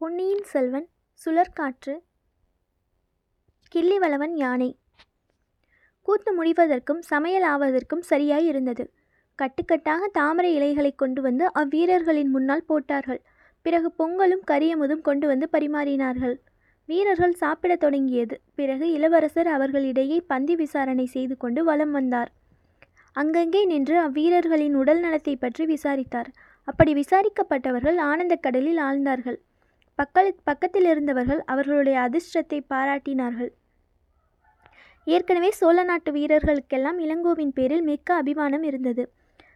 பொன்னியின் 0.00 0.44
செல்வன் 0.44 0.88
சுழற்காற்று 1.24 1.98
கிள்ளிவளவன் 3.74 4.30
யானை. 4.34 4.78
கூத்து 6.02 6.44
முடிவதற்கும் 6.44 6.98
சமையல் 7.00 7.42
ஆவதற்கும் 7.42 8.00
சரியாய் 8.00 8.46
இருந்தது. 8.46 8.92
கட்டுக்கட்டாக 9.42 10.06
தாமரை 10.12 10.54
இலைகளை 10.54 10.94
கொண்டு 10.94 11.22
வந்து 11.22 11.50
அவ்வீரர்களின் 11.54 12.28
முன்னால் 12.28 12.64
போட்டார்கள். 12.64 13.22
பிறகு 13.62 13.92
பொங்கலும் 13.98 14.44
கரியமுதும் 14.50 15.00
கொண்டு 15.00 15.26
வந்து 15.26 15.48
பரிமாறினார்கள். 15.52 16.38
வீரர்கள் 16.86 17.32
சாப்பிடத் 17.32 17.80
தொடங்கியது. 17.80 18.40
பிறகு 18.54 18.92
இளவரசர் 18.92 19.46
அவர்களிடையே 19.46 20.20
பந்தி 20.20 20.56
விசாரணை 20.56 21.06
செய்து 21.06 21.36
கொண்டு 21.36 21.64
வலம் 21.64 21.90
வந்தார். 21.90 22.32
அங்கங்கே 23.12 23.64
நின்று 23.64 24.02
அவ்வீரர்களின் 24.02 24.74
உடல் 24.74 25.00
நலத்தை 25.00 25.36
பற்றி 25.36 25.66
விசாரித்தார். 25.66 26.30
அப்படி 26.64 26.94
விசாரிக்கப்பட்டவர்கள் 26.94 27.98
ஆனந்தக் 27.98 28.42
கடலில் 28.42 28.78
ஆழ்ந்தார்கள். 28.78 29.46
பக்கல் 29.98 30.34
பக்கத்தில் 30.44 30.84
இருந்தவர்கள் 30.84 31.42
அவர்களுடைய 31.44 32.00
அதிர்ஷ்டத்தை 32.00 32.58
பாராட்டினார்கள். 32.68 33.50
ஏற்கனவே 35.06 35.50
சோழ 35.50 35.82
நாட்டு 35.82 36.12
வீரர்களுக்கெல்லாம் 36.12 36.98
இளங்கோவின் 36.98 37.52
பேரில் 37.54 37.82
மிக்க 37.82 38.14
அபிமானம் 38.14 38.62
இருந்தது. 38.62 39.12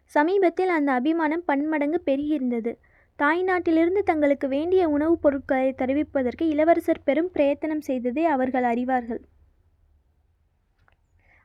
சமீபத்தில் 0.07 0.69
அந்த 0.69 0.93
அபிமானம் 0.93 1.45
பன்மடங்கு 1.45 2.03
பெருகியிருந்தது. 2.07 2.73
தாய் 3.17 3.43
நாட்டிலிருந்து 3.43 4.03
தங்களுக்கு 4.03 4.49
வேண்டிய 4.49 4.89
உணவுப் 4.89 5.23
பொருட்களை 5.23 5.75
தருவிப்பதற்கு 5.79 6.43
இளவரசர் 6.43 7.05
பெரும் 7.05 7.31
பிரயத்தனம் 7.31 7.81
செய்ததை 7.81 8.25
அவர்கள் 8.25 8.63
அறிவார்கள். 8.63 9.23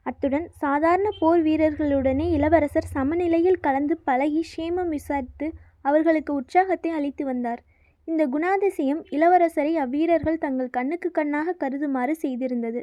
அத்துடன் 0.05 0.49
சாதாரண 0.53 1.09
போர் 1.19 1.41
வீரர்களுடனே 1.41 2.29
இளவரசர் 2.31 2.85
சமநிலையில் 2.85 3.59
கலந்து 3.59 3.97
பழகி 3.97 4.43
சேமம் 4.57 4.87
விசாரித்து 4.87 5.51
அவர்களுக்கு 5.81 6.33
உற்சாகத்தை 6.33 6.91
அளித்து 6.91 7.25
வந்தார். 7.25 7.61
இந்த 8.07 8.23
குணாதிசயம் 8.27 9.01
இளவரசரை 9.11 9.71
அவ்வீரர்கள் 9.75 10.37
தங்கள் 10.37 10.69
கண்ணுக்கு 10.69 11.09
கண்ணாக 11.11 11.55
கருதுமாறு 11.63 12.13
செய்திருந்தது. 12.21 12.81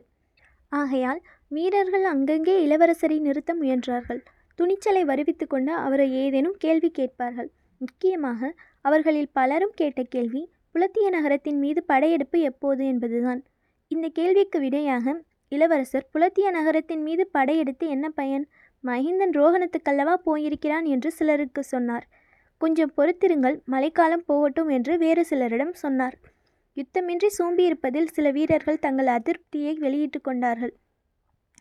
ஆகையால் 0.73 1.21
வீரர்கள் 1.49 2.05
அங்கங்கே 2.05 2.55
இளவரசரை 2.67 3.19
நிறுத்த 3.19 3.55
முயன்றார்கள். 3.55 4.21
துணிச்சலை 4.59 5.03
வருவித்து 5.05 5.47
கொண்டு 5.47 5.73
அவரை 5.77 6.07
ஏதேனும் 6.23 6.57
கேள்வி 6.59 6.91
கேட்பார்கள். 6.91 7.49
முக்கியமாக 7.81 8.51
அவர்களில் 8.81 9.31
பலரும் 9.33 9.75
கேட்ட 9.75 10.03
கேள்வி 10.15 10.43
புலத்திய 10.73 11.09
நகரத்தின் 11.11 11.59
மீது 11.59 11.81
படையெடுப்பு 11.85 12.39
எப்போது 12.41 12.83
என்பதுதான். 12.87 13.41
இந்த 13.91 14.07
கேள்விக்கு 14.09 14.59
விடையாக 14.61 15.15
இளவரசர் 15.53 16.07
புலத்திய 16.13 16.51
நகரத்தின் 16.51 17.03
மீது 17.03 17.25
படையெடுத்து 17.27 17.87
என்ன 17.89 18.07
பயன்? 18.11 18.45
மகிந்தன் 18.85 19.35
ரோகணத்துக்கல்லவா 19.41 20.15
போயிருக்கிறான் 20.25 20.85
என்று 20.85 21.11
சிலருக்கு 21.11 21.63
சொன்னார். 21.65 22.07
கொஞ்சம் 22.61 22.93
பொறுத்திருங்கள் 22.95 23.57
மழைக்காலம் 23.65 24.25
போகட்டும் 24.27 24.69
என்று 24.69 24.93
வேறு 24.99 25.23
சிலரிடம் 25.31 25.75
சொன்னார். 25.83 26.17
யுத்தமின்றி 26.77 27.29
சோம்பியிருப்பதில் 27.39 28.13
சில 28.13 28.31
வீரர்கள் 28.31 28.83
தங்கள் 28.85 29.11
அதிருப்தியை 29.17 29.73
வெளியிட்டு 29.79 30.21
கொண்டார்கள். 30.21 30.73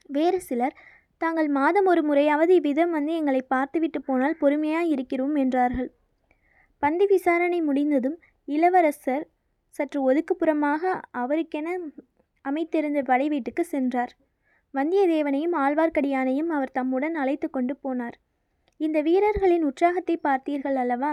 வேறு 0.10 0.40
சிலர் 0.42 0.76
தாங்கள் 1.22 1.50
மாதம் 1.58 1.86
ஒரு 1.86 2.02
முறையாவது 2.04 2.52
இவ்விதம் 2.56 2.90
வந்து 2.90 3.14
எங்களை 3.16 3.42
பார்த்துவிட்டு 3.48 4.00
போனால் 4.02 4.40
பொறுமையாக 4.40 4.92
இருக்கிறோம் 4.94 5.36
என்றார்கள். 5.36 5.90
பந்தி 6.84 7.06
விசாரணை 7.06 7.60
முடிந்ததும் 7.62 8.18
இளவரசர் 8.48 9.26
சற்று 9.76 10.00
ஒதுக்குப்புறமாக 10.10 10.82
அவருக்கென 11.22 11.68
அமைத்திருந்த 12.46 13.02
படை 13.02 13.28
வீட்டுக்கு 13.30 13.64
சென்றார். 13.66 14.12
வந்தியத்தேவனையும் 14.74 15.56
ஆழ்வார்க்கடியானையும் 15.64 16.50
அவர் 16.50 16.76
தம்முடன் 16.78 17.16
அழைத்து 17.16 17.48
கொண்டு 17.50 17.74
போனார். 17.84 18.18
இந்த 18.80 19.02
வீரர்களின் 19.02 19.64
உற்சாகத்தை 19.64 20.20
பார்த்தீர்கள் 20.24 20.76
அல்லவா? 20.76 21.12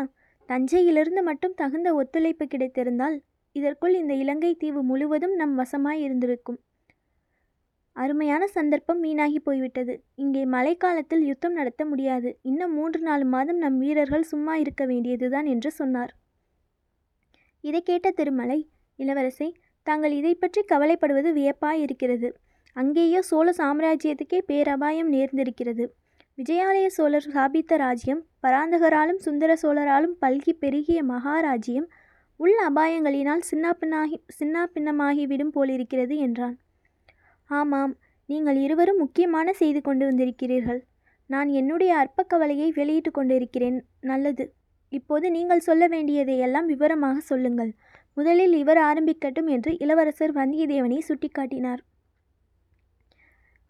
தஞ்சையிலிருந்து 0.49 1.23
மட்டும் 1.23 1.55
தகுந்த 1.55 1.95
ஒத்துழைப்பு 1.95 2.45
கிடைத்திருந்தால் 2.47 3.17
இதற்குள் 3.57 3.95
இந்த 3.95 4.15
இலங்கை 4.15 4.55
தீவு 4.55 4.83
முழுவதும் 4.83 5.35
நம் 5.35 5.55
வசமாய் 5.55 6.03
இருந்திருக்கும். 6.03 6.59
அருமையான 7.97 8.47
சந்தர்ப்பம் 8.47 9.01
வீணாகி 9.01 9.39
போய்விட்டது. 9.39 9.95
இங்கே 10.15 10.45
மழைக்காலத்தில் 10.45 11.25
யுத்தம் 11.25 11.53
நடத்த 11.53 11.85
முடியாது. 11.85 12.39
இன்னும் 12.43 12.75
மூன்று 12.75 13.01
நாலு 13.01 13.25
மாதம் 13.25 13.57
நம் 13.57 13.79
வீரர்கள் 13.79 14.23
சும்மா 14.23 14.55
இருக்க 14.57 14.85
வேண்டியதுதான் 14.87 15.45
என்று 15.45 15.71
சொன்னார். 15.71 16.13
இதை 17.65 17.83
கேட்ட 17.83 18.11
திருமலை 18.11 18.59
இளவரசே 18.99 19.49
தாங்கள் 19.87 20.13
இதை 20.13 20.35
பற்றி 20.35 20.61
கவலைப்படுவது 20.63 21.31
வியப்பாய் 21.33 21.81
இருக்கிறது 21.81 22.29
அங்கேயோ 22.77 23.21
சோழ 23.23 23.49
சாம்ராஜ்யத்துக்கே 23.59 24.39
பேரபாயம் 24.47 25.11
நேர்ந்திருக்கிறது. 25.13 25.85
விஜயாலய 26.39 26.87
சோழர் 26.87 27.25
ஸ்தாபித்த 27.25 27.77
ராஜ்யம் 27.77 28.21
பராந்தகராலும் 28.43 29.19
சுந்தர 29.19 29.53
சோழராலும் 29.63 30.15
பல்கி 30.21 30.53
பெருகிய 30.53 30.99
மகாராஜ்யம் 31.05 31.89
உள்ள 32.41 32.57
அபாயங்களினால் 32.69 33.43
சின்னாப்பின்னாகி 33.51 34.17
சின்னாபின்னமாகிவிடும் 34.39 35.53
போலிருக்கிறது 35.53 36.17
என்றான். 36.17 36.55
ஆமாம் 37.51 37.93
நீங்கள் 38.29 38.57
இருவரும் 38.57 38.97
முக்கியமான 38.97 39.53
செய்து 39.53 39.81
கொண்டு 39.81 40.05
வந்திருக்கிறீர்கள். 40.07 40.81
நான் 41.31 41.49
என்னுடைய 41.61 41.93
அற்ப 41.97 42.25
கவலையை 42.25 42.71
வெளியிட்டு 42.73 43.11
கொண்டிருக்கிறேன். 43.11 43.79
நல்லது. 44.01 44.47
இப்போது 44.93 45.27
நீங்கள் 45.31 45.67
சொல்ல 45.69 45.85
வேண்டியதையெல்லாம் 45.89 46.67
விவரமாக 46.67 47.17
சொல்லுங்கள். 47.31 47.73
முதலில் 48.17 48.55
இவர் 48.63 48.83
ஆரம்பிக்கட்டும் 48.91 49.51
என்று 49.57 49.73
இளவரசர் 49.79 50.35
வந்தியத்தேவனை 50.35 51.01
சுட்டிக்காட்டினார். 51.09 51.83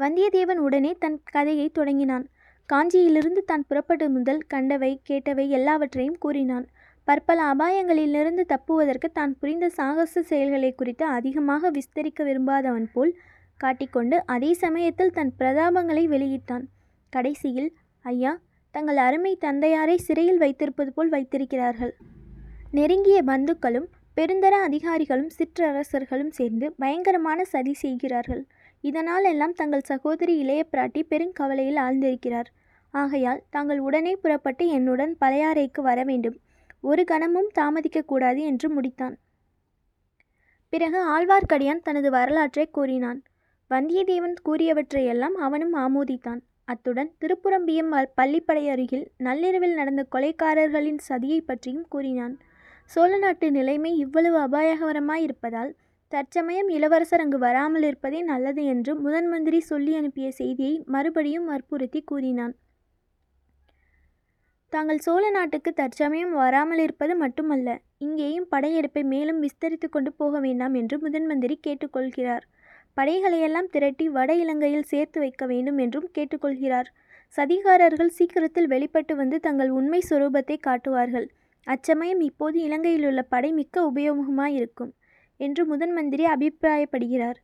வந்தியத்தேவன் 0.00 0.60
உடனே 0.66 0.92
தன் 0.98 1.18
கதையை 1.32 1.66
தொடங்கினான். 1.70 2.26
காஞ்சியிலிருந்து 2.70 3.42
தான் 3.50 3.64
புறப்படும் 3.68 4.14
முதல் 4.16 4.42
கண்டவை 4.52 4.90
கேட்டவை 5.08 5.44
எல்லாவற்றையும் 5.58 6.18
கூறினான். 6.24 6.66
பற்பல 7.08 7.38
அபாயங்களிலிருந்து 7.52 8.42
தப்புவதற்கு 8.52 9.08
தான் 9.18 9.32
புரிந்த 9.40 9.66
சாகச 9.78 10.22
செயல்களை 10.30 10.70
குறித்து 10.80 11.04
அதிகமாக 11.16 11.70
விஸ்தரிக்க 11.76 12.24
விரும்பாதவன் 12.28 12.86
போல் 12.94 13.12
காட்டிக்கொண்டு 13.60 14.18
அதே 14.34 14.50
சமயத்தில் 14.64 15.14
தன் 15.16 15.32
பிரதாபங்களை 15.40 16.04
வெளியிட்டான். 16.14 16.64
கடைசியில் 17.12 17.70
ஐயா 18.04 18.32
தங்கள் 18.74 19.00
அருமை 19.06 19.32
தந்தையாரை 19.46 19.96
சிறையில் 20.06 20.40
வைத்திருப்பது 20.44 20.92
போல் 20.96 21.10
வைத்திருக்கிறார்கள். 21.14 21.92
நெருங்கிய 22.78 23.18
பந்துக்களும் 23.30 23.88
பெருந்தர 24.16 24.54
அதிகாரிகளும் 24.68 25.34
சிற்றரசர்களும் 25.38 26.32
சேர்ந்து 26.38 26.66
பயங்கரமான 26.82 27.40
சதி 27.54 27.74
செய்கிறார்கள். 27.84 28.42
இதனால் 28.84 29.26
எல்லாம் 29.32 29.58
தங்கள் 29.60 29.88
சகோதரி 29.92 30.34
இளைய 30.42 30.62
பிராட்டி 30.72 31.02
பெருங்கவலையில் 31.10 31.80
ஆழ்ந்திருக்கிறார். 31.86 32.48
ஆகையால் 32.90 33.42
தாங்கள் 33.50 33.78
உடனே 33.78 34.16
புறப்பட்டு 34.16 34.68
என்னுடன் 34.68 35.16
பழையாறைக்கு 35.20 35.80
வர 35.80 36.04
வேண்டும். 36.04 36.36
ஒரு 36.80 37.04
கணமும் 37.04 37.50
தாமதிக்கக்கூடாது 37.58 38.38
என்று 38.38 38.80
முடித்தான். 38.80 39.16
பிறகு 40.68 40.98
ஆழ்வார்க்கடியான் 41.06 41.82
தனது 41.82 42.10
வரலாற்றை 42.10 42.70
கூறினான். 42.70 43.22
வந்தியத்தேவன் 43.70 44.34
கூறியவற்றையெல்லாம் 44.44 45.36
அவனும் 45.46 45.74
ஆமோதித்தான். 45.74 46.40
அத்துடன் 46.64 47.10
திருப்புரம்பியம் 47.20 47.90
பள்ளிப்படை 48.20 48.70
அருகில் 48.70 49.12
நள்ளிரவில் 49.16 49.74
நடந்த 49.74 50.06
கொலைக்காரர்களின் 50.14 51.00
சதியை 51.08 51.40
பற்றியும் 51.40 51.88
கூறினான். 51.88 52.38
சோழ 52.84 53.18
நாட்டு 53.18 53.50
நிலைமை 53.50 53.96
இவ்வளவு 53.96 54.38
அபாயகரமாயிருப்பதால் 54.38 55.72
தற்சமயம் 56.08 56.68
இளவரசர் 56.68 57.20
அங்கு 57.20 57.38
வராமல் 57.38 57.82
இருப்பதே 57.82 58.22
நல்லது 58.22 58.64
என்று 58.64 58.96
முதன் 58.96 59.28
மந்திரி 59.28 59.60
சொல்லி 59.60 59.94
அனுப்பிய 59.94 60.30
செய்தியை 60.30 60.82
மறுபடியும் 60.86 61.44
வற்புறுத்தி 61.44 62.02
கூறினான். 62.02 62.54
தாங்கள் 64.72 64.98
சோழ 64.98 65.22
நாட்டுக்கு 65.30 65.70
தற்சமயம் 65.72 66.32
வராமல் 66.32 66.78
இருப்பது 66.78 67.14
மட்டுமல்ல 67.16 67.68
இங்கேயும் 67.98 68.46
படையெடுப்பை 68.50 69.02
மேலும் 69.04 69.40
விஸ்தரித்து 69.40 69.88
கொண்டு 69.88 70.10
போக 70.12 70.40
வேண்டாம் 70.40 70.74
என்று 70.74 70.96
முதன்மந்திரி 70.98 71.56
கேட்டுக்கொள்கிறார். 71.66 72.44
படைகளையெல்லாம் 72.96 73.68
திரட்டி 73.70 74.06
வட 74.08 74.30
இலங்கையில் 74.34 74.88
சேர்த்து 74.92 75.18
வைக்க 75.20 75.42
வேண்டும் 75.46 75.78
என்றும் 75.78 76.08
கேட்டுக்கொள்கிறார். 76.14 76.88
சதிகாரர்கள் 77.34 78.14
சீக்கிரத்தில் 78.18 78.66
வெளிப்பட்டு 78.66 79.14
வந்து 79.16 79.36
தங்கள் 79.40 79.70
உண்மை 79.70 80.00
சுரூபத்தை 80.10 80.56
காட்டுவார்கள். 80.60 81.28
அச்சமயம் 81.66 82.20
இப்போது 82.20 82.56
இலங்கையில் 82.60 83.06
உள்ள 83.06 83.22
படை 83.22 83.52
மிக்க 83.52 83.82
உபயோகமாயிருக்கும் 83.90 84.92
என்று 85.40 85.62
முதன்மந்திரி 85.66 86.24
அபிப்பிராயப்படுகிறார். 86.26 87.38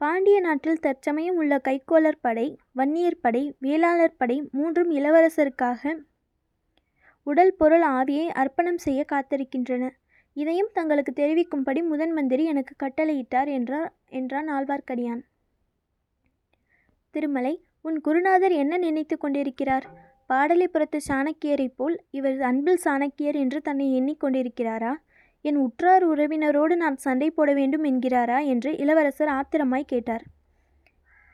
பாண்டிய 0.00 0.36
நாட்டில் 0.40 0.80
தற்சமயம் 0.80 1.38
உள்ள 1.42 1.54
கைக்கோளர் 1.58 2.22
படை 2.22 2.46
வன்னியர் 2.72 3.22
படை 3.22 3.42
வேளாளர் 3.58 4.16
படை 4.16 4.38
மூன்றும் 4.52 4.90
இளவரசருக்காக 4.90 5.82
உடல் 7.26 7.54
பொருள் 7.54 7.82
ஆவியை 7.82 8.26
அர்ப்பணம் 8.32 8.78
செய்ய 8.78 9.00
காத்திருக்கின்றன. 9.12 9.84
இதையும் 10.36 10.70
தங்களுக்கு 10.72 11.12
தெரிவிக்கும்படி 11.12 11.80
முதன் 11.82 12.12
மந்திரி 12.12 12.44
எனக்கு 12.44 12.74
கட்டளையிட்டார் 12.84 13.48
என்றார் 13.48 13.90
என்றான் 14.10 14.48
ஆழ்வார்க்கடியான். 14.50 15.22
திருமலை 17.14 17.54
உன் 17.80 17.98
குருநாதர் 18.00 18.52
என்ன 18.52 18.74
நினைத்து 18.76 19.16
கொண்டிருக்கிறார்? 19.18 19.86
பாடலிபுரத்து 20.30 20.98
சாணக்கியரைப் 21.08 21.76
போல் 21.76 21.96
இவர் 22.10 22.40
அன்பில் 22.40 22.82
சாணக்கியர் 22.84 23.34
என்று 23.34 23.58
தன்னை 23.60 23.86
எண்ணிக்கொண்டிருக்கிறாரா 24.00 24.92
என் 25.44 25.56
உற்றார் 25.56 26.04
உறவினரோடு 26.04 26.74
நான் 26.76 26.96
சண்டை 26.96 27.28
போட 27.30 27.50
வேண்டும் 27.52 27.84
என்கிறாரா? 27.84 28.38
என்று 28.44 28.70
இளவரசர் 28.76 29.32
ஆத்திரமாய் 29.38 29.90
கேட்டார். 29.92 30.24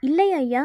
இல்லை 0.02 0.28
ஐயா 0.32 0.62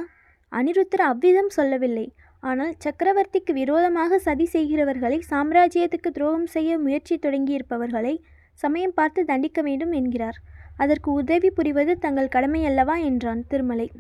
அனிருத்தர் 0.52 1.04
அவ்விதம் 1.10 1.50
சொல்லவில்லை. 1.50 2.06
ஆனால் 2.44 2.76
சக்கரவர்த்திக்கு 2.84 3.54
விரோதமாக 3.54 4.20
சதி 4.20 4.50
செய்கிறவர்களை 4.54 5.22
சாம்ராஜ்யத்துக்கு 5.30 6.10
துரோகம் 6.12 6.46
செய்ய 6.46 6.78
முயற்சி 6.78 7.16
தொடங்கியிருப்பவர்களை 7.16 8.20
சமயம் 8.54 8.94
பார்த்து 8.94 9.26
தண்டிக்க 9.26 9.62
வேண்டும் 9.62 9.92
என்கிறார். 9.92 10.38
அதற்கு 10.78 11.12
உதவி 11.12 11.50
புரிவது 11.50 11.98
தங்கள் 11.98 12.34
கடமையல்லவா? 12.36 12.96
என்றான் 13.04 13.46
திருமலை. 13.48 13.92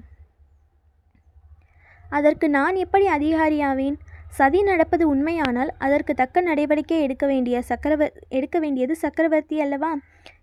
அதற்கு 2.10 2.50
நான் 2.50 2.76
எப்படி 2.76 3.08
அதிகாரியாவேன்? 3.08 3.98
சதி 4.30 4.64
நடப்பது 4.64 5.08
உண்மையானால் 5.08 5.72
அதற்கு 5.78 6.14
தக்க 6.14 6.42
நடவடிக்கை 6.42 7.02
எடுக்க 7.02 7.26
வேண்டிய 7.26 7.62
சக்கரவர் 7.62 8.14
எடுக்க 8.30 8.60
வேண்டியது 8.60 8.96
சக்கரவர்த்தி 8.96 9.62
அல்லவா? 9.62 9.92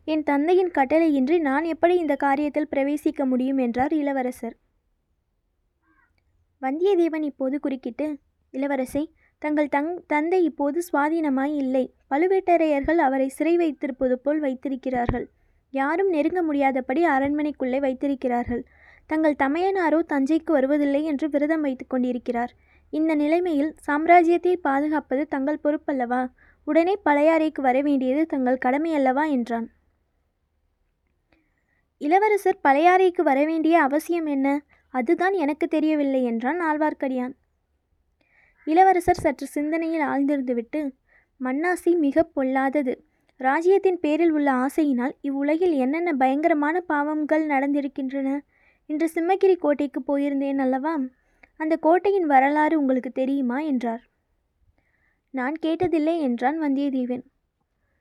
என் 0.05 0.23
தந்தையின் 0.23 0.73
கட்டளையின்றி 0.79 1.39
நான் 1.39 1.65
எப்படி 1.65 1.97
இந்த 1.97 2.17
காரியத்தில் 2.25 2.71
பிரவேசிக்க 2.71 3.25
முடியும்? 3.25 3.59
என்றார் 3.59 3.93
இளவரசர். 3.93 4.56
வந்தியத்தேவன் 6.62 7.22
இப்போது 7.22 7.60
குறுக்கிட்டு 7.60 8.19
இளவரசை 8.55 9.02
தங்கள் 9.38 9.69
தங் 9.76 9.90
தந்தை 10.06 10.44
இப்போது 10.44 10.82
சுவாதீனமாய் 10.93 11.55
இல்லை. 11.55 11.94
பழுவேட்டரையர்கள் 12.10 12.96
அவரை 12.96 13.28
சிறை 13.28 13.56
வைத்திருப்பது 13.56 14.19
போல் 14.19 14.40
வைத்திருக்கிறார்கள். 14.40 15.26
யாரும் 15.70 16.08
நெருங்க 16.08 16.43
முடியாதபடி 16.43 17.06
அரண்மனைக்குள்ளே 17.06 17.78
வைத்திருக்கிறார்கள். 17.81 18.62
தங்கள் 19.06 19.40
தமையனாரோ 19.43 19.99
தஞ்சைக்கு 20.08 20.50
வருவதில்லை 20.52 21.05
என்று 21.05 21.28
விரதம் 21.28 21.60
வைத்து 21.60 21.87
கொண்டிருக்கிறார். 21.87 22.52
இந்த 22.90 23.14
நிலைமையில் 23.14 23.75
சாம்ராஜ்யத்தை 23.87 24.54
பாதுகாப்பது 24.54 25.26
தங்கள் 25.26 25.62
பொறுப்பல்லவா? 25.64 26.31
உடனே 26.64 26.96
பழையாறைக்கு 27.04 27.61
வர 27.61 27.81
வேண்டியது 27.82 28.26
தங்கள் 28.26 28.62
கடமையல்லவா? 28.64 29.31
என்றான். 29.31 29.69
இளவரசர் 32.00 32.61
பழையாறைக்கு 32.69 33.22
வர 33.22 33.44
வேண்டிய 33.44 33.82
அவசியம் 33.82 34.26
என்ன? 34.26 34.49
அதுதான் 34.88 35.32
எனக்கு 35.32 35.69
தெரியவில்லை 35.69 36.25
என்றான் 36.25 36.61
ஆழ்வார்க்கடியான். 36.61 37.32
இளவரசர் 38.64 39.17
சற்று 39.17 39.46
சிந்தனையில் 39.46 40.00
ஆழ்ந்திருந்துவிட்டு 40.00 40.93
மண்ணாசை 41.40 41.99
மிக 41.99 42.23
பொல்லாதது. 42.23 43.05
ராஜ்யத்தின் 43.37 44.00
பேரில் 44.00 44.31
உள்ள 44.31 44.52
ஆசையினால் 44.52 45.12
இவ்வுலகில் 45.20 45.73
என்னென்ன 45.73 46.12
பயங்கரமான 46.12 46.81
பாவங்கள் 46.81 47.46
நடந்திருக்கின்றன? 47.46 48.40
இன்று 48.87 49.11
சிம்மகிரி 49.14 49.56
கோட்டைக்கு 49.56 50.02
போயிருந்தேன் 50.06 50.58
அல்லவா? 50.58 50.99
அந்த 51.56 51.76
கோட்டையின் 51.76 52.26
வரலாறு 52.26 52.81
உங்களுக்கு 52.81 53.11
தெரியுமா? 53.11 53.61
என்றார். 53.61 54.02
நான் 55.31 55.56
கேட்டதில்லை 55.62 56.19
என்றான் 56.19 56.61
வந்தியத்தேவன். 56.62 57.25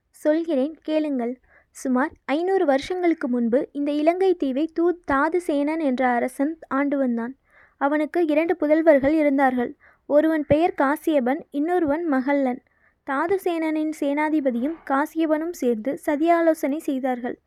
சொல்கிறேன் 0.10 0.78
கேளுங்கள். 0.81 1.39
சுமார் 1.77 2.12
ஐநூறு 2.25 2.65
வருஷங்களுக்கு 2.65 3.27
முன்பு 3.27 3.69
இந்த 3.71 3.91
இலங்கை 3.91 4.29
தீவை 4.33 4.63
தூ 4.74 4.85
தாதுசேனன் 5.12 5.79
என்ற 5.79 6.07
அரசன் 6.07 6.53
ஆண்டு 6.68 6.97
வந்தான். 6.97 7.33
அவனுக்கு 7.81 8.19
இரண்டு 8.25 8.53
புதல்வர்கள் 8.56 9.13
இருந்தார்கள். 9.13 9.71
ஒருவன் 10.09 10.45
பெயர் 10.45 10.74
காசியபன் 10.77 11.41
இன்னொருவன் 11.50 12.03
மகல்லன். 12.06 12.62
தாதுசேனனின் 13.07 13.94
சேனாதிபதியும் 14.00 14.77
காசியபனும் 14.89 15.53
சேர்ந்து 15.53 16.00
சதியாலோசனை 16.06 16.79
செய்தார்கள். 16.79 17.38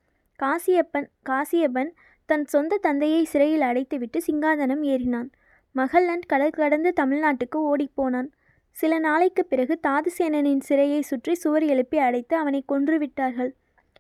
காசியப்பன் 0.40 1.08
காசியபன் 1.28 1.90
தன் 2.26 2.44
சொந்த 2.44 2.78
தந்தையை 2.78 3.24
சிறையில் 3.24 3.60
அடைத்துவிட்டு 3.60 4.18
சிங்காதனம் 4.26 4.82
ஏறினான். 4.84 5.30
மகல்லன் 5.74 6.24
கடல் 6.26 6.50
கடந்து 6.50 6.92
தமிழ்நாட்டுக்கு 7.00 7.58
ஓடிப்போனான் 7.70 8.28
சில 8.76 8.98
நாளைக்கு 8.98 9.42
பிறகு 9.44 9.74
தாதுசேனனின் 9.88 10.62
சிறையை 10.68 11.00
சுற்றி 11.00 11.34
சுவர் 11.34 11.62
எழுப்பி 11.62 11.98
அடைத்து 11.98 12.36
அவனை 12.36 12.60
கொன்றுவிட்டார்கள் 12.72 13.50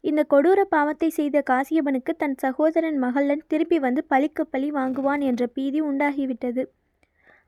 இந்த 0.04 0.24
கொடூர 0.30 0.60
பாவத்தை 0.64 1.08
செய்த 1.10 1.42
காசியபனுக்கு 1.50 2.12
தன் 2.16 2.36
சகோதரன் 2.38 2.98
மகளன் 3.02 3.42
திருப்பி 3.46 3.78
வந்து 3.78 4.04
பழிக்கு 4.04 4.46
பழி 4.46 4.70
வாங்குவான் 4.70 5.20
என்ற 5.20 5.46
பீதி 5.46 5.80
உண்டாகிவிட்டது. 5.80 6.62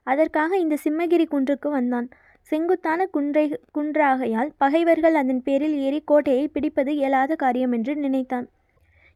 அதற்காக 0.02 0.58
இந்த 0.58 0.76
சிம்மகிரி 0.84 1.26
குன்றுக்கு 1.26 1.70
வந்தான். 1.70 2.08
செங்குத்தான 2.42 3.06
குன்றை 3.06 3.44
குன்றாகையால் 3.78 4.50
பகைவர்கள் 4.56 5.14
அதன் 5.14 5.42
பேரில் 5.42 5.76
ஏறி 5.78 6.00
கோட்டையை 6.04 6.48
பிடிப்பது 6.48 6.96
இயலாத 6.96 7.34
காரியம் 7.34 7.72
என்று 7.72 7.96
நினைத்தான். 7.96 8.46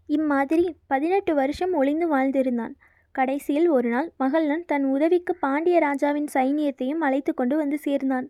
இம்மாதிரி 0.09 0.77
பதினெட்டு 0.87 1.35
வருஷம் 1.35 1.73
ஒளிந்து 1.73 2.09
வாழ்ந்திருந்தான். 2.09 2.75
கடைசியில் 3.13 3.69
ஒரு 3.69 3.89
நாள் 3.89 4.13
மகள்ளன் 4.19 4.65
தன் 4.65 4.85
உதவிக்கு 4.85 5.35
பாண்டிய 5.35 5.79
ராஜாவின் 5.79 6.29
சைனியத்தையும் 6.35 6.99
அழைத்து 6.99 7.35
கொண்டு 7.35 7.57
வந்து 7.57 7.79
சேர்ந்தான். 7.79 8.27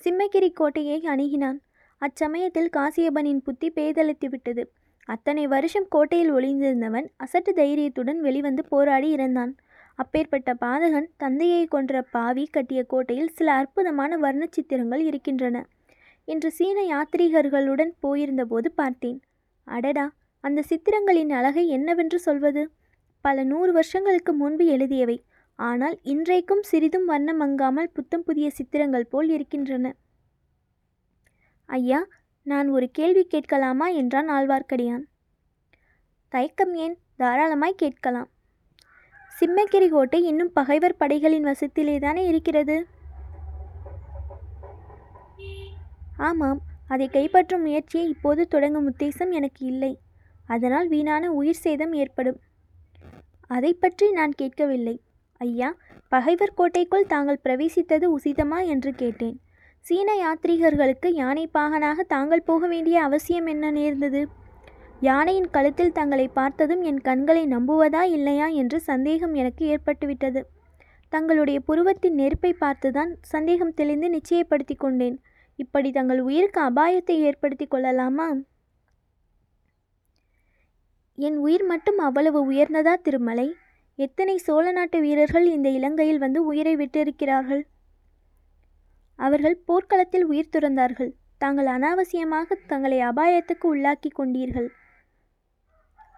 சிம்மகிரி 0.00 0.50
கோட்டையை 0.52 0.98
அணுகினான். 1.02 1.58
அச்சமயத்தில் 2.02 2.70
காசியப்பனின் 2.76 3.40
புத்தி 3.42 3.68
பேதலித்து 3.70 4.26
விட்டது. 4.28 4.62
அத்தனை 5.08 5.46
வருஷம் 5.46 5.88
கோட்டையில் 5.88 6.32
ஒளிந்திருந்தவன் 6.32 7.06
அசட்டு 7.24 7.52
தைரியத்துடன் 7.52 8.20
வெளிவந்து 8.20 8.62
போராடி 8.64 9.08
இறந்தான். 9.16 9.52
அப்பேற்பட்ட 9.94 10.50
பாதகன் 10.54 11.08
தந்தையை 11.16 11.64
கொன்ற 11.66 12.02
பாவி 12.10 12.44
கட்டிய 12.46 12.80
கோட்டையில் 12.82 13.34
சில 13.34 13.52
அற்புதமான 13.52 14.16
வர்ண 14.16 14.46
சித்திரங்கள் 14.50 15.02
இருக்கின்றன 15.02 15.56
இன்று 16.28 16.50
சீன 16.50 16.78
யாத்ரீகர்களுடன் 16.84 17.92
போயிருந்தபோது 18.02 18.68
பார்த்தேன். 18.74 19.18
அடடா! 19.66 20.06
அந்த 20.44 20.64
சித்திரங்களின் 20.70 21.32
அழகை 21.32 21.68
என்னவென்று 21.68 22.18
சொல்வது? 22.18 22.62
பல 23.24 23.44
நூறு 23.44 23.72
வருஷங்களுக்கு 23.72 24.32
முன்பு 24.32 24.64
எழுதியவை. 24.76 25.16
ஆனால் 25.58 25.96
இன்றைக்கும் 26.04 26.62
சிறிதும் 26.62 27.04
வண்ணம் 27.04 27.40
மங்காமல் 27.42 27.90
புத்தம் 27.92 28.24
புதிய 28.24 28.50
சித்திரங்கள் 28.50 29.10
போல் 29.10 29.28
இருக்கின்றன. 29.28 29.86
ஐயா 31.68 32.06
நான் 32.42 32.68
ஒரு 32.68 32.90
கேள்வி 32.90 33.24
கேட்கலாமா 33.24 33.86
என்றான் 33.88 34.28
ஆழ்வார்க்கடியான். 34.30 35.02
தயக்கம் 36.28 36.74
ஏன்? 36.74 36.98
தாராளமாய் 37.16 37.74
கேட்கலாம். 37.76 38.28
சிம்மகிரி 39.40 39.88
கோட்டை 39.88 40.24
இன்னும் 40.24 40.52
பகைவர் 40.52 40.96
படைகளின் 40.96 41.44
வசத்திலே 41.44 42.00
தானே 42.00 42.26
இருக்கிறது? 42.26 42.86
ஆமாம் 46.16 46.60
அதை 46.86 47.08
கைப்பற்றும் 47.12 47.60
முயற்சியை 47.60 48.08
இப்போது 48.08 48.48
தொடங்கும் 48.48 48.88
உத்தேசம் 48.90 49.32
எனக்கு 49.32 49.66
இல்லை. 49.66 50.00
அதனால் 50.46 50.88
வீணான 50.88 51.32
உயிர் 51.32 51.62
சேதம் 51.64 51.92
ஏற்படும். 51.92 52.40
அதை 53.46 53.74
பற்றி 53.74 54.10
நான் 54.10 54.30
கேட்கவில்லை. 54.30 54.96
ஐயா 55.40 55.76
பகைவர் 56.08 56.54
கோட்டைக்குள் 56.54 57.06
தாங்கள் 57.06 57.44
பிரவேசித்தது 57.44 58.06
உசிதமா 58.16 58.66
என்று 58.66 58.92
கேட்டேன். 58.94 59.40
சீன 59.90 60.14
யாத்ரீகர்களுக்கு 60.14 61.08
யானை 61.12 61.50
பாகனாக 61.54 62.02
தாங்கள் 62.02 62.42
போக 62.42 62.66
வேண்டிய 62.66 63.02
அவசியம் 63.02 63.46
என்ன 63.46 63.70
நேர்ந்தது? 63.70 64.28
யானையின் 65.00 65.50
கழுத்தில் 65.50 65.92
தங்களை 65.92 66.28
பார்த்ததும் 66.28 66.82
என் 66.82 67.00
கண்களை 67.00 67.46
நம்புவதா 67.46 68.02
இல்லையா 68.02 68.46
என்று 68.46 68.80
சந்தேகம் 68.80 69.34
எனக்கு 69.34 69.64
ஏற்பட்டுவிட்டது. 69.66 70.40
தங்களுடைய 71.08 71.60
புருவத்தின் 71.60 72.14
நெருப்பை 72.14 72.56
பார்த்துதான் 72.60 73.14
சந்தேகம் 73.20 73.74
தெளிந்து 73.74 74.10
நிச்சயப்படுத்தி 74.10 74.76
கொண்டேன். 74.76 75.20
இப்படி 75.56 75.90
தங்கள் 75.90 76.20
உயிருக்கு 76.20 76.60
அபாயத்தை 76.60 77.16
ஏற்படுத்தி 77.20 77.66
கொள்ளலாமா? 77.66 78.28
என் 81.14 81.36
உயிர் 81.36 81.64
மட்டும் 81.64 81.98
அவ்வளவு 81.98 82.52
உயர்ந்ததா 82.52 82.94
திருமலை? 82.94 83.54
எத்தனை 83.96 84.36
சோழ 84.36 84.72
நாட்டு 84.72 85.00
வீரர்கள் 85.00 85.46
இந்த 85.46 85.68
இலங்கையில் 85.68 86.18
வந்து 86.18 86.44
உயிரை 86.44 86.76
விட்டிருக்கிறார்கள்? 86.76 87.66
அவர்கள் 89.18 89.62
போர்க்களத்தில் 89.64 90.24
உயிர் 90.24 90.52
துறந்தார்கள். 90.56 91.12
தாங்கள் 91.38 91.66
அனாவசியமாக 91.66 92.56
தங்களை 92.66 92.98
அபாயத்துக்கு 93.00 93.66
உள்ளாக்கி 93.74 94.10
கொண்டீர்கள். 94.18 94.68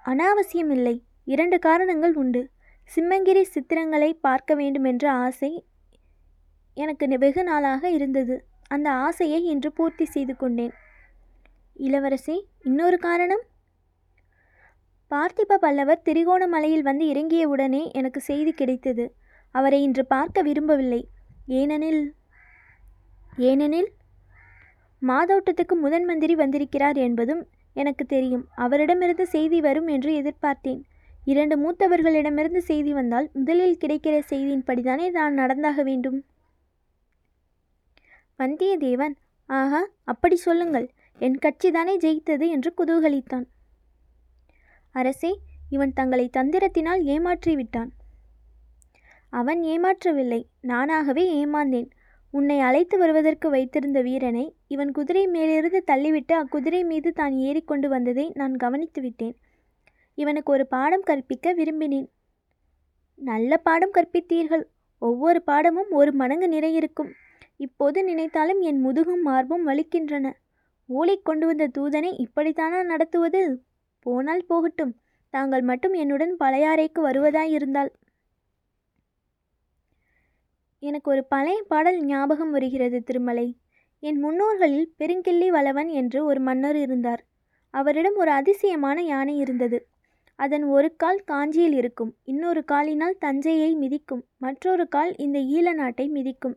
அனாவசியமில்லை. 0.05 1.03
இரண்டு 1.25 1.59
காரணங்கள் 1.59 2.15
உண்டு. 2.15 2.51
சிம்மங்கிரி 2.97 3.43
சித்திரங்களை 3.55 4.11
பார்க்க 4.21 4.55
வேண்டுமென்ற 4.55 5.13
ஆசை 5.13 5.67
எனக்கு 6.75 7.19
வெகு 7.19 7.43
நாளாக 7.45 7.91
இருந்தது. 7.91 8.45
அந்த 8.69 8.91
ஆசையை 8.91 9.45
இன்று 9.45 9.73
பூர்த்தி 9.73 10.05
செய்து 10.05 10.37
கொண்டேன். 10.37 10.73
இளவரசி 11.75 12.49
இன்னொரு 12.63 12.99
காரணம்? 12.99 13.45
பார்த்திப 15.11 15.59
பல்லவர் 15.61 16.03
திரிகோணமலையில் 16.05 16.83
வந்து 16.83 17.05
இறங்கியவுடனே 17.13 17.83
எனக்கு 17.93 18.21
செய்தி 18.21 18.53
கிடைத்தது. 18.53 19.15
அவரை 19.55 19.83
இன்று 19.83 20.07
பார்க்க 20.07 20.43
விரும்பவில்லை. 20.43 21.09
ஏனெனில் 21.47 22.03
ஏனெனில் 23.37 23.93
மாதோட்டத்துக்கு 25.03 25.75
முதன் 25.75 26.05
மந்திரி 26.05 26.35
வந்திருக்கிறார் 26.35 26.97
என்பதும் 26.97 27.49
எனக்கு 27.73 28.07
தெரியும். 28.07 28.49
அவரிடமிருந்து 28.55 29.27
செய்தி 29.27 29.61
வரும் 29.61 29.87
என்று 29.87 30.11
எதிர்பார்த்தேன். 30.23 30.81
இரண்டு 31.25 31.57
மூத்தவர்களிடமிருந்து 31.57 32.59
செய்தி 32.59 32.93
வந்தால் 32.93 33.31
முதலில் 33.33 33.79
கிடைக்கிற 33.81 34.23
செய்தியின்படிதானே 34.31 35.11
நான் 35.11 35.35
நடந்தாக 35.35 35.83
வேண்டும்? 35.83 36.25
வந்தியத்தேவன் 38.39 39.15
ஆஹா 39.47 39.89
அப்படி 40.05 40.37
சொல்லுங்கள். 40.37 40.91
என் 41.19 41.39
கட்சிதானே 41.47 41.95
ஜெயித்தது 41.97 42.49
என்று 42.49 42.75
குதூகலித்தான். 42.77 43.47
அரசே 44.93 45.41
இவன் 45.71 45.93
தங்களை 45.93 46.31
தந்திரத்தினால் 46.37 47.03
ஏமாற்றி 47.03 47.57
விட்டான் 47.57 47.93
அவன் 49.29 49.63
ஏமாற்றவில்லை. 49.63 50.45
நானாகவே 50.63 51.47
ஏமாந்தேன். 51.47 51.91
உன்னை 52.35 52.61
அழைத்து 52.61 52.99
வருவதற்கு 52.99 53.51
வைத்திருந்த 53.51 54.03
வீரனை 54.03 54.45
இவன் 54.69 54.91
குதிரை 54.91 55.27
மேலிருந்து 55.27 55.85
தள்ளிவிட்டு 55.87 56.35
அக்குதிரை 56.35 56.85
மீது 56.85 57.13
தான் 57.13 57.33
ஏறிக்கொண்டு 57.33 57.89
வந்ததை 57.89 58.33
நான் 58.35 58.57
கவனித்து 58.57 59.01
விட்டேன். 59.03 59.35
இவனுக்கு 60.15 60.53
ஒரு 60.53 60.67
பாடம் 60.67 61.03
கற்பிக்க 61.03 61.55
விரும்பினேன். 61.55 62.09
நல்ல 63.19 63.57
பாடம் 63.57 63.91
கற்பித்தீர்கள். 63.91 64.65
ஒவ்வொரு 64.99 65.43
பாடமும் 65.43 65.91
ஒரு 65.91 66.13
மடங்கு 66.13 66.49
நிறையிருக்கும். 66.49 67.11
இப்போது 67.57 68.05
நினைத்தாலும் 68.05 68.61
என் 68.61 68.81
முதுகும் 68.87 69.23
மார்பும் 69.23 69.67
வலிக்கின்றன. 69.69 70.27
ஊழி 70.89 71.17
கொண்டு 71.23 71.47
வந்த 71.47 71.67
தூதனை 71.79 72.11
இப்படித்தானா 72.25 72.85
நடத்துவது? 72.85 73.63
போனால் 74.07 74.45
போகட்டும். 74.47 74.93
தாங்கள் 75.35 75.63
மட்டும் 75.63 75.93
என்னுடன் 75.93 76.37
பழையாறைக்கு 76.39 77.01
வருவதாயிருந்தால் 77.03 77.91
எனக்கு 80.83 81.11
ஒரு 81.11 81.25
பழைய 81.25 81.65
பாடல் 81.69 82.01
ஞாபகம் 82.03 82.51
வருகிறது 82.51 83.03
திருமலை. 83.03 83.59
என் 83.99 84.19
முன்னோர்களில் 84.25 84.93
பெருங்கிள்ளி 84.99 85.49
வளவன் 85.49 85.89
என்று 85.89 86.25
ஒரு 86.25 86.41
மன்னர் 86.41 86.77
இருந்தார். 86.77 87.25
அவரிடம் 87.71 88.17
ஒரு 88.17 88.31
அதிசயமான 88.31 89.03
யானை 89.03 89.37
இருந்தது. 89.37 89.89
அதன் 90.37 90.65
ஒரு 90.65 90.97
கால் 90.97 91.21
காஞ்சியில் 91.25 91.73
இருக்கும் 91.73 92.17
இன்னொரு 92.25 92.65
காலினால் 92.65 93.17
தஞ்சையை 93.19 93.75
மிதிக்கும் 93.75 94.25
மற்றொரு 94.39 94.89
கால் 94.89 95.17
இந்த 95.17 95.39
ஈழ 95.39 95.73
நாட்டை 95.73 96.09
மிதிக்கும். 96.09 96.57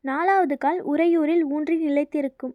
நாலாவது 0.00 0.58
கால் 0.58 0.80
உறையூரில் 0.84 1.44
ஊன்றி 1.44 1.76
நிலைத்திருக்கும். 1.86 2.54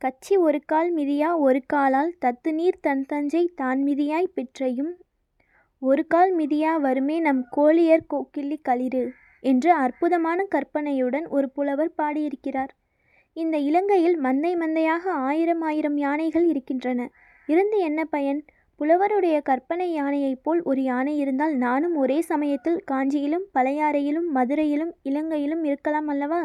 கச்சி 0.00 0.38
ஒரு 0.38 0.60
கால் 0.64 0.94
மிதியா 0.94 1.38
ஒரு 1.38 1.62
காலால் 1.66 2.12
தத்து 2.20 2.52
நீர் 2.52 2.78
தன் 2.80 3.06
தஞ்சை 3.06 3.52
தான் 3.54 3.80
மிதியாய் 3.82 4.34
பெற்றையும் 4.34 4.92
ஒரு 5.78 6.06
கால் 6.06 6.36
மிதியா 6.36 6.80
வருமே 6.80 7.20
நம் 7.20 7.48
கோழியர் 7.56 8.08
கோக்கிள்ளி 8.14 8.56
களிறு. 8.62 9.04
என்று 9.42 9.72
அற்புதமான 9.72 10.46
கற்பனையுடன் 10.54 11.26
ஒரு 11.28 11.50
புலவர் 11.50 11.94
பாடியிருக்கிறார். 11.94 12.72
இந்த 13.36 13.58
இலங்கையில் 13.58 14.16
மந்தை 14.20 14.52
மந்தையாக 14.56 15.04
ஆயிரம் 15.28 15.60
ஆயிரம் 15.60 15.96
யானைகள் 15.96 16.46
இருக்கின்றன. 16.46 17.10
இருந்து 17.48 17.78
என்ன 17.78 18.04
பயன்? 18.04 18.40
புலவருடைய 18.80 19.40
கற்பனை 19.40 19.86
யானையைப் 19.92 20.42
போல் 20.42 20.62
ஒரு 20.62 20.82
யானை 20.82 21.18
இருந்தால் 21.18 21.54
நானும் 21.56 21.94
ஒரே 21.94 22.18
சமயத்தில் 22.20 22.84
காஞ்சியிலும் 22.90 23.46
பழையாறையிலும் 23.54 24.28
மதுரையிலும் 24.34 24.92
இலங்கையிலும் 25.02 25.64
இருக்கலாம் 25.64 26.08
அல்லவா? 26.08 26.42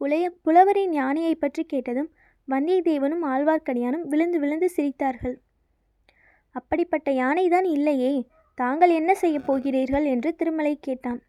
புலைய 0.00 0.26
புலவரின் 0.42 0.92
யானையை 0.92 1.34
பற்றி 1.34 1.64
கேட்டதும் 1.64 2.10
வந்தியத்தேவனும் 2.48 3.24
ஆழ்வார்க்கடியானும் 3.24 4.04
விழுந்து 4.04 4.38
விழுந்து 4.40 4.68
சிரித்தார்கள். 4.76 5.36
அப்படிப்பட்ட 6.50 7.10
யானைதான் 7.12 7.68
இல்லையே. 7.68 8.12
தாங்கள் 8.58 8.90
என்ன 8.90 9.14
செய்யப் 9.14 9.46
போகிறீர்கள்? 9.46 10.04
என்று 10.04 10.34
திருமலை 10.34 10.78
கேட்டான். 10.80 11.22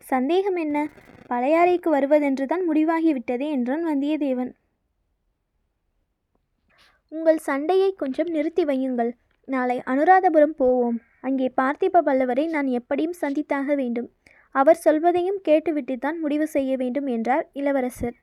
சந்தேகம் 0.00 0.56
என்ன? 0.56 0.88
பழையாறைக்கு 1.28 1.88
வருவதென்றுதான் 1.90 2.64
முடிவாகிவிட்டதே 2.68 3.48
என்றான் 3.50 3.84
வந்தியத்தேவன். 3.86 4.50
உங்கள் 7.08 7.38
சண்டையை 7.38 7.94
கொஞ்சம் 7.94 8.26
நிறுத்தி 8.26 8.64
வையுங்கள். 8.64 9.12
நாளை 9.44 9.82
அனுராதபுரம் 9.86 10.56
போவோம். 10.56 10.98
அங்கே 11.20 11.52
பார்த்திப 11.56 12.02
பல்லவரை 12.06 12.48
நான் 12.48 12.66
எப்படியும் 12.66 13.20
சந்தித்தாக 13.20 13.74
வேண்டும். 13.74 14.08
அவர் 14.54 14.76
சொல்வதையும் 14.76 15.40
கேட்டுவிட்டு 15.42 15.98
தான் 15.98 16.20
முடிவு 16.20 16.46
செய்ய 16.46 16.76
வேண்டும் 16.76 17.06
என்றார் 17.06 17.48
இளவரசர். 17.52 18.16